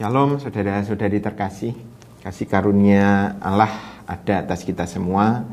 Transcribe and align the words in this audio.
Shalom 0.00 0.40
saudara-saudari 0.40 1.20
terkasih. 1.20 1.76
Kasih 2.24 2.48
karunia 2.48 3.36
Allah 3.36 4.00
ada 4.08 4.40
atas 4.40 4.64
kita 4.64 4.88
semua 4.88 5.44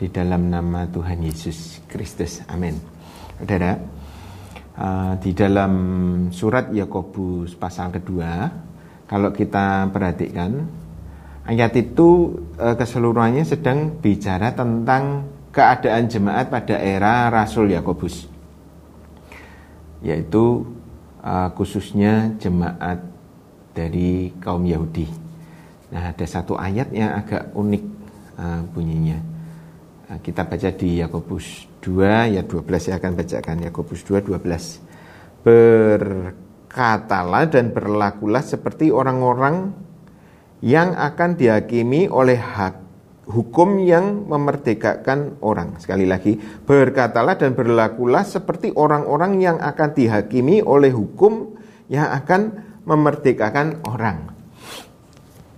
Di 0.00 0.08
dalam 0.08 0.48
nama 0.48 0.88
Tuhan 0.88 1.20
Yesus 1.20 1.84
Kristus. 1.92 2.40
Amin. 2.48 2.72
Saudara 3.36 3.76
uh, 4.80 5.12
Di 5.20 5.36
dalam 5.36 5.72
surat 6.32 6.72
Yakobus 6.72 7.52
pasal 7.52 7.92
kedua 7.92 8.48
Kalau 9.04 9.28
kita 9.28 9.92
perhatikan 9.92 10.64
Ayat 11.44 11.76
itu 11.76 12.32
uh, 12.56 12.72
keseluruhannya 12.72 13.44
sedang 13.44 14.00
bicara 14.00 14.56
tentang 14.56 15.28
Keadaan 15.52 16.08
jemaat 16.08 16.48
pada 16.48 16.80
era 16.80 17.28
Rasul 17.28 17.76
Yakobus 17.76 18.24
Yaitu 20.00 20.64
uh, 21.20 21.52
khususnya 21.52 22.32
jemaat 22.40 23.12
dari 23.72 24.32
kaum 24.38 24.64
Yahudi. 24.64 25.08
Nah, 25.92 26.12
ada 26.12 26.24
satu 26.24 26.56
ayat 26.56 26.88
yang 26.92 27.12
agak 27.12 27.52
unik 27.52 27.84
uh, 28.40 28.60
bunyinya. 28.72 29.18
Uh, 30.08 30.18
kita 30.24 30.48
baca 30.48 30.70
di 30.72 31.00
Yakobus 31.00 31.68
2 31.84 32.32
ayat 32.32 32.44
12 32.48 32.64
saya 32.80 32.96
akan 32.96 33.12
bacakan 33.16 33.56
Yakobus 33.68 34.00
2 34.08 34.24
12. 34.24 35.42
Berkatalah 35.42 37.44
dan 37.50 37.74
berlakulah 37.74 38.40
seperti 38.40 38.88
orang-orang 38.88 39.74
yang 40.62 40.94
akan 40.94 41.34
dihakimi 41.34 42.06
oleh 42.06 42.38
hak 42.38 42.82
hukum 43.26 43.82
yang 43.82 44.26
memerdekakan 44.26 45.42
orang. 45.42 45.78
Sekali 45.78 46.06
lagi, 46.06 46.38
berkatalah 46.38 47.38
dan 47.38 47.54
berlakulah 47.54 48.26
seperti 48.26 48.74
orang-orang 48.74 49.42
yang 49.42 49.58
akan 49.58 49.94
dihakimi 49.94 50.62
oleh 50.62 50.90
hukum 50.90 51.58
yang 51.90 52.10
akan 52.10 52.71
memerdekakan 52.82 53.86
orang. 53.86 54.30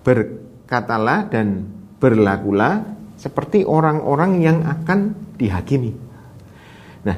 Berkatalah 0.05 1.29
dan 1.33 1.65
berlakulah 1.97 2.85
seperti 3.17 3.65
orang-orang 3.65 4.45
yang 4.45 4.59
akan 4.69 5.17
dihakimi. 5.41 5.97
Nah, 7.09 7.17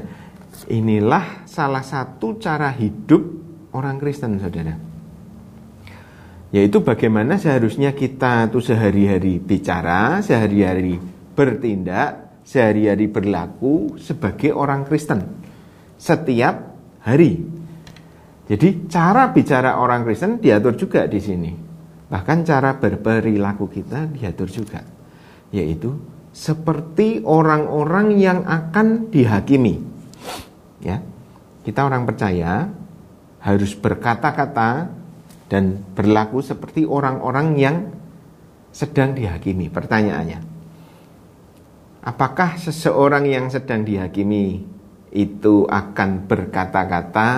inilah 0.71 1.47
salah 1.47 1.83
satu 1.83 2.39
cara 2.39 2.71
hidup 2.71 3.23
orang 3.75 3.99
Kristen, 3.99 4.39
saudara. 4.39 4.75
Yaitu 6.55 6.79
bagaimana 6.81 7.43
seharusnya 7.43 7.91
kita 7.91 8.47
tuh 8.55 8.63
sehari-hari 8.63 9.43
bicara, 9.43 10.23
sehari-hari 10.23 10.97
bertindak, 11.35 12.41
sehari-hari 12.47 13.11
berlaku 13.11 13.99
sebagai 13.99 14.55
orang 14.55 14.87
Kristen. 14.87 15.27
Setiap 15.99 16.55
hari 17.03 17.43
jadi 18.47 18.87
cara 18.87 19.35
bicara 19.35 19.83
orang 19.83 20.07
Kristen 20.07 20.39
diatur 20.39 20.79
juga 20.79 21.03
di 21.11 21.19
sini. 21.19 21.51
Bahkan 22.07 22.39
cara 22.47 22.79
berperilaku 22.79 23.67
kita 23.67 24.07
diatur 24.07 24.47
juga. 24.47 24.87
Yaitu 25.51 25.99
seperti 26.31 27.27
orang-orang 27.27 28.15
yang 28.15 28.47
akan 28.47 29.11
dihakimi. 29.11 29.83
Ya. 30.79 31.03
Kita 31.67 31.83
orang 31.83 32.07
percaya 32.07 32.71
harus 33.43 33.75
berkata-kata 33.75 34.95
dan 35.51 35.83
berlaku 35.99 36.39
seperti 36.39 36.87
orang-orang 36.87 37.59
yang 37.59 37.77
sedang 38.71 39.19
dihakimi. 39.19 39.67
Pertanyaannya, 39.75 40.39
apakah 42.07 42.55
seseorang 42.63 43.27
yang 43.27 43.51
sedang 43.51 43.83
dihakimi 43.83 44.63
itu 45.11 45.67
akan 45.67 46.31
berkata-kata 46.31 47.31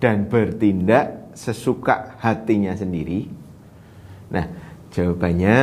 dan 0.00 0.26
bertindak 0.26 1.36
sesuka 1.36 2.16
hatinya 2.18 2.72
sendiri? 2.74 3.28
Nah, 4.32 4.44
jawabannya 4.90 5.56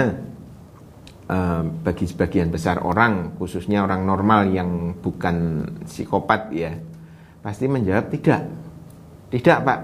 eh, 1.27 1.61
bagi 1.83 2.05
sebagian 2.05 2.53
besar 2.53 2.85
orang, 2.85 3.35
khususnya 3.35 3.83
orang 3.83 4.05
normal 4.05 4.47
yang 4.53 4.95
bukan 5.01 5.67
psikopat 5.89 6.53
ya, 6.53 6.71
pasti 7.41 7.65
menjawab 7.65 8.07
tidak. 8.13 8.41
Tidak, 9.27 9.59
Pak. 9.65 9.79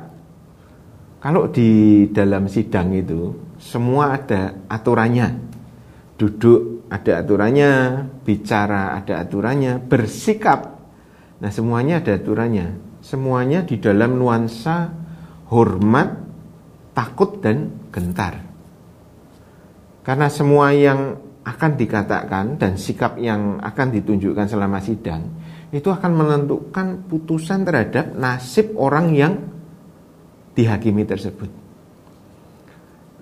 Kalau 1.20 1.52
di 1.52 2.04
dalam 2.12 2.48
sidang 2.48 2.94
itu 2.96 3.34
semua 3.60 4.16
ada 4.16 4.56
aturannya. 4.68 5.52
Duduk 6.20 6.88
ada 6.92 7.26
aturannya, 7.26 7.72
bicara 8.22 8.96
ada 8.96 9.24
aturannya, 9.24 9.82
bersikap. 9.82 10.80
Nah, 11.40 11.52
semuanya 11.52 12.00
ada 12.00 12.16
aturannya 12.16 12.93
semuanya 13.04 13.68
di 13.68 13.84
dalam 13.84 14.16
nuansa 14.16 14.88
hormat, 15.52 16.10
takut 16.96 17.44
dan 17.44 17.92
gentar. 17.92 18.40
Karena 20.08 20.32
semua 20.32 20.72
yang 20.72 21.20
akan 21.44 21.72
dikatakan 21.76 22.56
dan 22.56 22.80
sikap 22.80 23.20
yang 23.20 23.60
akan 23.60 23.92
ditunjukkan 23.92 24.48
selama 24.48 24.80
sidang 24.80 25.28
itu 25.76 25.92
akan 25.92 26.12
menentukan 26.16 27.04
putusan 27.12 27.68
terhadap 27.68 28.16
nasib 28.16 28.72
orang 28.80 29.12
yang 29.12 29.34
dihakimi 30.56 31.04
tersebut. 31.04 31.52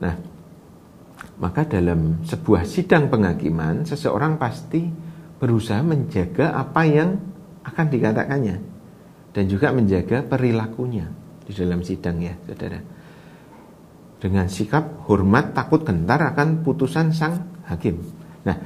Nah, 0.03 0.13
maka 1.42 1.66
dalam 1.66 2.22
sebuah 2.22 2.69
sidang 2.69 3.09
penghakiman 3.09 3.88
seseorang 3.88 4.38
pasti 4.38 4.86
berusaha 5.42 5.81
menjaga 5.81 6.53
apa 6.53 6.81
yang 6.86 7.18
akan 7.66 7.86
dikatakannya 7.90 8.70
dan 9.31 9.47
juga 9.47 9.72
menjaga 9.72 10.24
perilakunya 10.28 11.08
di 11.47 11.52
dalam 11.56 11.81
sidang 11.84 12.19
ya 12.19 12.36
saudara. 12.47 12.80
Dengan 14.22 14.46
sikap 14.46 15.09
hormat 15.09 15.58
takut 15.58 15.81
gentar 15.81 16.22
akan 16.36 16.62
putusan 16.62 17.09
sang 17.09 17.66
hakim. 17.66 17.97
Nah 18.46 18.58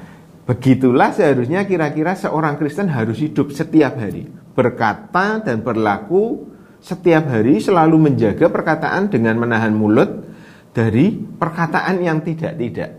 begitulah 0.43 1.15
seharusnya 1.15 1.63
kira-kira 1.63 2.13
seorang 2.17 2.59
Kristen 2.59 2.91
harus 2.91 3.23
hidup 3.23 3.55
setiap 3.55 3.95
hari. 3.95 4.27
Berkata 4.55 5.39
dan 5.39 5.63
berlaku 5.63 6.51
setiap 6.83 7.31
hari 7.31 7.63
selalu 7.63 8.11
menjaga 8.11 8.51
perkataan 8.51 9.07
dengan 9.07 9.39
menahan 9.39 9.71
mulut 9.71 10.27
dari 10.75 11.15
perkataan 11.15 12.03
yang 12.03 12.19
tidak-tidak. 12.19 12.91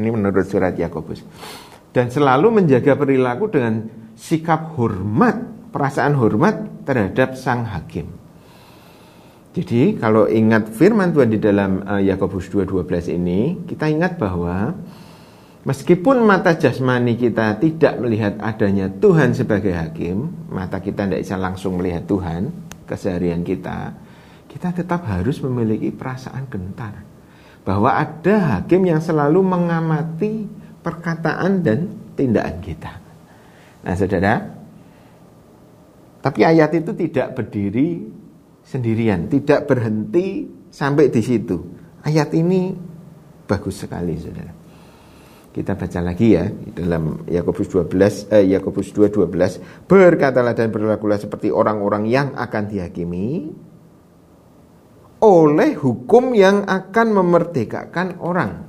Ini 0.00 0.08
menurut 0.08 0.48
surat 0.48 0.72
Yakobus. 0.72 1.20
Dan 1.92 2.08
selalu 2.08 2.64
menjaga 2.64 2.96
perilaku 2.96 3.52
dengan 3.52 3.84
sikap 4.16 4.72
hormat 4.80 5.68
perasaan 5.68 6.16
hormat 6.16 6.71
terhadap 6.82 7.34
sang 7.38 7.66
hakim. 7.66 8.10
Jadi 9.52 10.00
kalau 10.00 10.24
ingat 10.32 10.72
firman 10.72 11.12
Tuhan 11.12 11.28
di 11.28 11.36
dalam 11.36 11.84
eh, 11.84 12.08
Yakobus 12.08 12.48
2:12 12.48 13.12
ini, 13.12 13.68
kita 13.68 13.84
ingat 13.84 14.16
bahwa 14.16 14.72
meskipun 15.68 16.24
mata 16.24 16.56
jasmani 16.56 17.20
kita 17.20 17.60
tidak 17.60 18.00
melihat 18.00 18.40
adanya 18.40 18.88
Tuhan 18.88 19.36
sebagai 19.36 19.76
hakim, 19.76 20.48
mata 20.48 20.80
kita 20.80 21.04
tidak 21.04 21.20
bisa 21.20 21.36
langsung 21.36 21.76
melihat 21.76 22.08
Tuhan 22.08 22.48
keseharian 22.88 23.44
kita, 23.44 23.92
kita 24.48 24.72
tetap 24.72 25.04
harus 25.04 25.40
memiliki 25.44 25.92
perasaan 25.92 26.48
gentar 26.48 27.04
bahwa 27.62 27.94
ada 27.94 28.58
hakim 28.58 28.88
yang 28.88 28.98
selalu 29.04 29.44
mengamati 29.44 30.48
perkataan 30.82 31.62
dan 31.62 31.92
tindakan 32.18 32.58
kita. 32.58 32.92
Nah, 33.86 33.94
Saudara, 33.94 34.61
tapi 36.22 36.46
ayat 36.46 36.70
itu 36.78 36.94
tidak 36.94 37.34
berdiri 37.34 38.06
sendirian, 38.62 39.26
tidak 39.26 39.66
berhenti 39.66 40.46
sampai 40.70 41.10
di 41.10 41.18
situ. 41.18 41.58
Ayat 42.06 42.30
ini 42.38 42.70
bagus 43.50 43.82
sekali, 43.82 44.14
Saudara. 44.22 44.54
Kita 45.52 45.76
baca 45.76 46.00
lagi 46.00 46.32
ya 46.32 46.48
dalam 46.48 47.28
Yakobus 47.28 47.68
12 47.68 48.32
eh, 48.32 48.56
Yakobus 48.56 48.88
2:12 48.96 49.84
berkatalah 49.84 50.56
dan 50.56 50.72
berlakulah 50.72 51.20
seperti 51.20 51.52
orang-orang 51.52 52.08
yang 52.08 52.32
akan 52.32 52.72
dihakimi 52.72 53.52
oleh 55.20 55.76
hukum 55.76 56.32
yang 56.32 56.64
akan 56.64 57.06
memerdekakan 57.12 58.16
orang. 58.24 58.64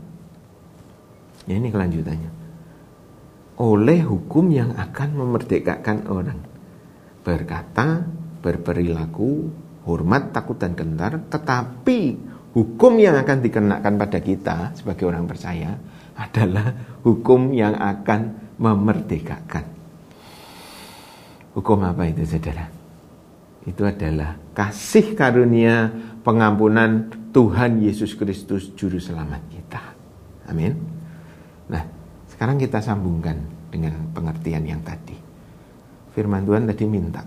Ya, 1.48 1.56
ini 1.56 1.72
kelanjutannya. 1.72 2.32
Oleh 3.64 4.04
hukum 4.04 4.52
yang 4.52 4.76
akan 4.76 5.10
memerdekakan 5.16 6.12
orang 6.12 6.53
berkata, 7.24 8.04
berperilaku, 8.44 9.48
hormat, 9.88 10.36
takut 10.36 10.60
dan 10.60 10.76
gentar, 10.76 11.24
tetapi 11.32 12.20
hukum 12.52 12.94
yang 13.00 13.16
akan 13.16 13.40
dikenakan 13.40 13.94
pada 13.96 14.20
kita 14.20 14.58
sebagai 14.76 15.08
orang 15.08 15.24
percaya 15.26 15.80
adalah 16.14 17.00
hukum 17.02 17.56
yang 17.56 17.74
akan 17.74 18.54
memerdekakan. 18.60 19.66
Hukum 21.56 21.80
apa 21.88 22.04
itu 22.12 22.28
saudara? 22.28 22.68
Itu 23.64 23.88
adalah 23.88 24.36
kasih 24.52 25.16
karunia 25.16 25.88
pengampunan 26.22 27.08
Tuhan 27.32 27.80
Yesus 27.80 28.20
Kristus 28.20 28.76
Juru 28.76 29.00
Selamat 29.00 29.40
kita. 29.48 29.82
Amin. 30.52 30.76
Nah, 31.72 31.84
sekarang 32.28 32.60
kita 32.60 32.84
sambungkan 32.84 33.40
dengan 33.72 34.12
pengertian 34.12 34.68
yang 34.68 34.84
tadi 34.84 35.23
firman 36.14 36.46
Tuhan 36.46 36.70
tadi 36.70 36.86
minta 36.86 37.26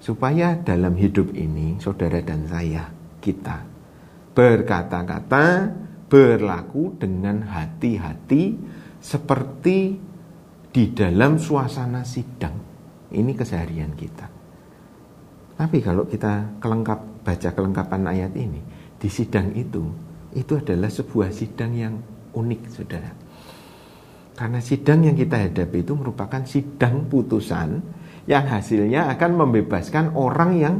supaya 0.00 0.56
dalam 0.56 0.96
hidup 0.96 1.32
ini 1.36 1.76
saudara 1.78 2.18
dan 2.24 2.48
saya 2.48 2.88
kita 3.20 3.78
berkata-kata, 4.38 5.74
berlaku 6.06 6.94
dengan 6.94 7.42
hati-hati 7.42 8.54
seperti 9.02 9.98
di 10.70 10.84
dalam 10.94 11.42
suasana 11.42 12.06
sidang. 12.06 12.54
Ini 13.10 13.34
keseharian 13.34 13.98
kita. 13.98 14.30
Tapi 15.58 15.82
kalau 15.82 16.06
kita 16.06 16.62
kelengkap 16.62 17.26
baca 17.26 17.50
kelengkapan 17.50 18.02
ayat 18.14 18.32
ini, 18.38 18.62
di 18.94 19.10
sidang 19.10 19.50
itu 19.58 19.82
itu 20.38 20.54
adalah 20.54 20.86
sebuah 20.86 21.34
sidang 21.34 21.74
yang 21.74 21.94
unik, 22.30 22.60
Saudara. 22.70 23.10
Karena 24.38 24.62
sidang 24.62 25.02
yang 25.02 25.18
kita 25.18 25.50
hadapi 25.50 25.82
itu 25.82 25.98
merupakan 25.98 26.46
sidang 26.46 27.10
putusan 27.10 27.82
yang 28.28 28.44
hasilnya 28.44 29.08
akan 29.16 29.40
membebaskan 29.40 30.12
orang 30.12 30.60
yang 30.60 30.74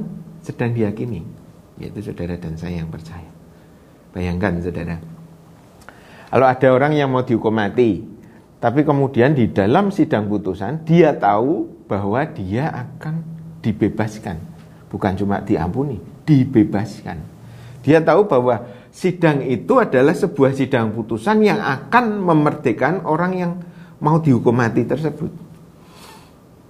sedang 0.45 0.77
dihakimi, 0.77 1.25
yaitu 1.81 2.05
saudara 2.05 2.37
dan 2.37 2.61
saya 2.61 2.85
yang 2.85 2.93
percaya. 2.93 3.25
Bayangkan 4.13 4.61
saudara, 4.61 5.01
kalau 6.29 6.45
ada 6.45 6.69
orang 6.69 6.93
yang 6.93 7.09
mau 7.09 7.25
dihukum 7.25 7.57
mati, 7.57 8.05
tapi 8.61 8.85
kemudian 8.85 9.33
di 9.33 9.49
dalam 9.49 9.89
sidang 9.89 10.29
putusan 10.29 10.85
dia 10.85 11.17
tahu 11.17 11.65
bahwa 11.89 12.21
dia 12.29 12.69
akan 12.69 13.25
dibebaskan, 13.65 14.37
bukan 14.93 15.17
cuma 15.17 15.41
diampuni, 15.41 15.97
dibebaskan. 16.29 17.17
Dia 17.81 18.05
tahu 18.05 18.29
bahwa 18.29 18.69
sidang 18.93 19.41
itu 19.41 19.81
adalah 19.81 20.13
sebuah 20.13 20.53
sidang 20.53 20.93
putusan 20.93 21.41
yang 21.41 21.65
akan 21.65 22.21
memerdekakan 22.21 23.09
orang 23.09 23.33
yang 23.33 23.53
mau 24.05 24.21
dihukum 24.21 24.53
mati 24.53 24.85
tersebut. 24.85 25.48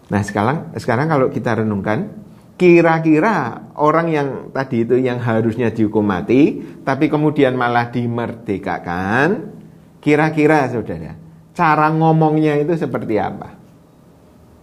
Nah 0.09 0.25
sekarang 0.25 0.73
sekarang 0.77 1.07
kalau 1.13 1.29
kita 1.29 1.61
renungkan, 1.61 2.09
kira-kira 2.57 3.69
orang 3.77 4.09
yang 4.09 4.29
tadi 4.51 4.83
itu 4.83 4.97
yang 4.97 5.21
harusnya 5.21 5.69
dihukum 5.69 6.03
mati, 6.03 6.59
tapi 6.83 7.13
kemudian 7.13 7.55
malah 7.55 7.93
dimerdekakan, 7.93 9.53
kira-kira 10.01 10.67
saudara, 10.73 11.13
cara 11.53 11.87
ngomongnya 11.93 12.57
itu 12.57 12.73
seperti 12.75 13.21
apa? 13.21 13.55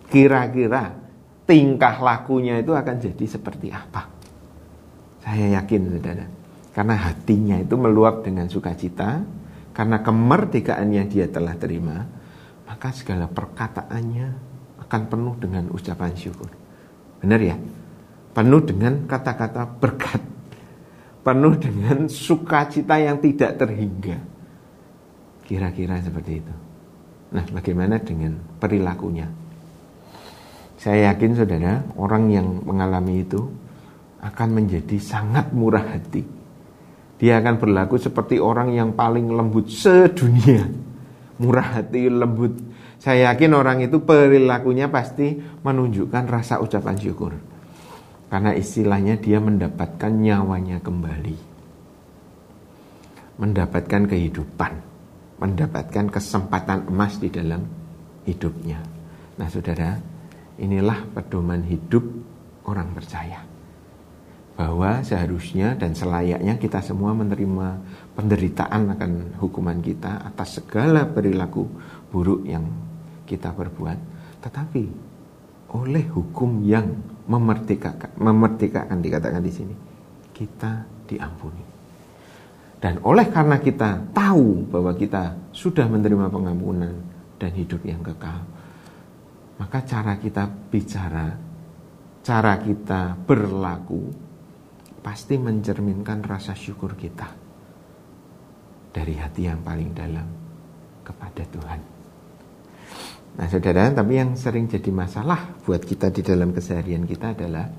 Kira-kira 0.09 0.97
tingkah 1.45 2.01
lakunya 2.01 2.57
itu 2.57 2.73
akan 2.73 2.95
jadi 2.97 3.25
seperti 3.29 3.69
apa? 3.69 4.09
Saya 5.21 5.61
yakin 5.61 5.81
saudara, 5.93 6.25
karena 6.73 6.95
hatinya 6.97 7.57
itu 7.61 7.77
meluap 7.77 8.25
dengan 8.25 8.49
sukacita, 8.49 9.21
karena 9.77 10.01
kemerdekaan 10.01 10.89
yang 10.89 11.05
dia 11.05 11.29
telah 11.29 11.53
terima, 11.53 12.05
maka 12.65 12.89
segala 12.91 13.29
perkataannya 13.29 14.54
akan 14.95 15.11
penuh 15.11 15.35
dengan 15.35 15.67
ucapan 15.75 16.15
syukur. 16.15 16.47
Benar 17.19 17.43
ya? 17.43 17.59
Penuh 18.31 18.63
dengan 18.63 19.03
kata-kata 19.03 19.67
berkat. 19.75 20.23
Penuh 21.19 21.59
dengan 21.59 22.07
sukacita 22.07 22.95
yang 22.95 23.19
tidak 23.19 23.59
terhingga. 23.59 24.15
Kira-kira 25.43 25.99
seperti 25.99 26.39
itu. 26.39 26.53
Nah, 27.35 27.43
bagaimana 27.51 27.99
dengan 27.99 28.39
perilakunya? 28.55 29.27
Saya 30.79 31.11
yakin 31.11 31.35
saudara, 31.35 31.83
orang 31.99 32.31
yang 32.31 32.47
mengalami 32.63 33.27
itu 33.27 33.43
akan 34.23 34.49
menjadi 34.63 34.95
sangat 34.95 35.51
murah 35.51 35.83
hati. 35.83 36.23
Dia 37.19 37.43
akan 37.43 37.59
berlaku 37.59 37.99
seperti 37.99 38.39
orang 38.39 38.71
yang 38.71 38.95
paling 38.95 39.27
lembut 39.27 39.67
sedunia. 39.67 40.63
Murah 41.35 41.83
hati, 41.83 42.07
lembut, 42.07 42.55
saya 42.99 43.31
yakin 43.31 43.51
orang 43.53 43.83
itu 43.83 44.01
perilakunya 44.01 44.87
pasti 44.89 45.37
menunjukkan 45.37 46.25
rasa 46.25 46.63
ucapan 46.63 46.97
syukur. 46.97 47.33
Karena 48.31 48.51
istilahnya 48.57 49.21
dia 49.21 49.37
mendapatkan 49.37 50.11
nyawanya 50.11 50.81
kembali. 50.81 51.37
Mendapatkan 53.39 54.03
kehidupan. 54.09 54.73
Mendapatkan 55.35 56.05
kesempatan 56.09 56.89
emas 56.89 57.19
di 57.19 57.29
dalam 57.29 57.61
hidupnya. 58.23 58.79
Nah 59.35 59.47
saudara, 59.51 59.99
inilah 60.57 61.05
pedoman 61.11 61.61
hidup 61.67 62.03
orang 62.65 62.95
percaya. 62.95 63.54
Bahwa 64.55 65.03
seharusnya 65.03 65.75
dan 65.75 65.91
selayaknya 65.91 66.55
kita 66.55 66.79
semua 66.79 67.11
menerima 67.11 67.79
penderitaan 68.15 68.95
akan 68.95 69.11
hukuman 69.43 69.83
kita 69.83 70.23
atas 70.31 70.63
segala 70.63 71.03
perilaku 71.03 71.67
buruk 72.07 72.47
yang 72.47 72.63
kita 73.27 73.51
berbuat, 73.51 73.99
tetapi 74.39 74.83
oleh 75.75 76.07
hukum 76.07 76.63
yang 76.63 76.87
memerdekakan, 77.27 78.15
memerdekakan 78.15 79.03
dikatakan 79.03 79.43
di 79.43 79.51
sini, 79.51 79.75
kita 80.31 80.87
diampuni. 81.09 81.65
Dan 82.79 83.01
oleh 83.01 83.27
karena 83.33 83.57
kita 83.59 84.13
tahu 84.13 84.69
bahwa 84.69 84.93
kita 84.93 85.35
sudah 85.51 85.89
menerima 85.89 86.29
pengampunan 86.29 86.93
dan 87.41 87.51
hidup 87.57 87.81
yang 87.81 87.99
kekal, 88.05 88.45
maka 89.57 89.81
cara 89.83 90.15
kita 90.21 90.45
bicara, 90.69 91.33
cara 92.21 92.61
kita 92.61 93.17
berlaku, 93.25 94.11
pasti 95.05 95.37
mencerminkan 95.37 96.25
rasa 96.25 96.57
syukur 96.57 96.97
kita 96.97 97.29
dari 98.89 99.13
hati 99.21 99.45
yang 99.45 99.61
paling 99.61 99.93
dalam 99.93 100.25
kepada 101.05 101.45
Tuhan. 101.45 101.81
Nah 103.35 103.45
saudara, 103.51 103.91
tapi 103.93 104.17
yang 104.17 104.33
sering 104.33 104.65
jadi 104.65 104.89
masalah 104.89 105.61
buat 105.61 105.85
kita 105.85 106.09
di 106.09 106.25
dalam 106.25 106.49
keseharian 106.55 107.05
kita 107.05 107.37
adalah 107.37 107.69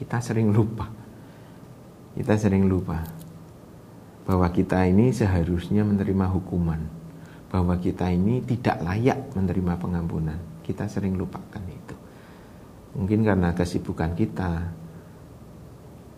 kita 0.00 0.16
sering 0.24 0.54
lupa. 0.56 0.88
Kita 2.16 2.32
sering 2.40 2.64
lupa 2.64 3.04
bahwa 4.24 4.48
kita 4.48 4.88
ini 4.88 5.12
seharusnya 5.12 5.84
menerima 5.84 6.32
hukuman. 6.32 6.80
Bahwa 7.52 7.76
kita 7.76 8.08
ini 8.08 8.40
tidak 8.46 8.80
layak 8.80 9.36
menerima 9.36 9.74
pengampunan. 9.76 10.38
Kita 10.64 10.88
sering 10.88 11.18
lupakan 11.18 11.62
itu. 11.66 11.96
Mungkin 12.96 13.20
karena 13.26 13.52
kesibukan 13.52 14.14
kita. 14.14 14.85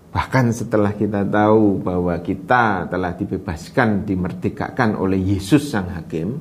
Bahkan 0.08 0.56
setelah 0.56 0.96
kita 0.96 1.20
tahu 1.20 1.84
bahwa 1.84 2.16
kita 2.25 2.88
telah 2.88 3.12
dibebaskan, 3.12 4.08
dimerdekakan 4.08 4.96
oleh 4.96 5.20
Yesus 5.20 5.69
Sang 5.69 5.93
Hakim, 5.93 6.40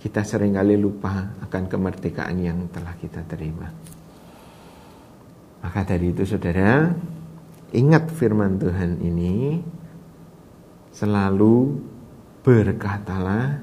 kita 0.00 0.20
sering 0.20 0.56
kali 0.56 0.76
lupa 0.76 1.32
akan 1.40 1.64
kemerdekaan 1.64 2.36
yang 2.44 2.68
telah 2.68 2.92
kita 3.00 3.24
terima. 3.24 3.72
Maka 5.60 5.80
dari 5.84 6.12
itu 6.12 6.28
saudara, 6.28 6.92
ingat 7.72 8.12
firman 8.12 8.60
Tuhan 8.60 9.00
ini, 9.00 9.60
selalu 10.92 11.80
berkatalah 12.44 13.60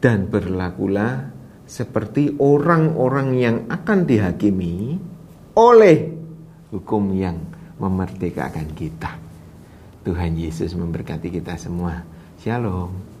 dan 0.00 0.28
berlakulah 0.28 1.28
seperti 1.68 2.36
orang-orang 2.40 3.28
yang 3.36 3.56
akan 3.68 4.08
dihakimi 4.08 4.96
oleh 5.56 5.96
hukum 6.72 7.12
yang 7.12 7.59
memerdekakan 7.80 8.76
kita. 8.76 9.16
Tuhan 10.04 10.36
Yesus 10.36 10.76
memberkati 10.76 11.32
kita 11.32 11.56
semua. 11.56 12.04
Shalom. 12.40 13.19